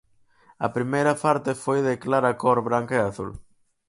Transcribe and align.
A 0.65 0.67
primeira 0.75 1.13
parte 1.23 1.51
foi 1.63 1.79
de 1.87 1.95
clara 2.03 2.31
cor 2.41 2.59
branca 2.67 2.93
e 2.97 3.01
azul. 3.09 3.31